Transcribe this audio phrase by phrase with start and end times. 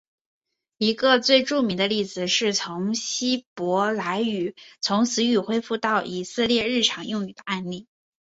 [0.79, 2.53] 一个最著名的例子是
[2.95, 7.85] 希伯来语从死语恢复到以色列人日常用语的案例。